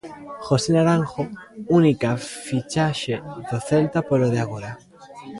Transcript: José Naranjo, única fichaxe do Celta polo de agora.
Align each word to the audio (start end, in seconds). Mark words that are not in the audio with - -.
José 0.45 0.69
Naranjo, 0.75 1.23
única 1.79 2.11
fichaxe 2.47 3.15
do 3.49 3.57
Celta 3.67 3.99
polo 4.09 4.27
de 4.33 4.39
agora. 4.45 4.71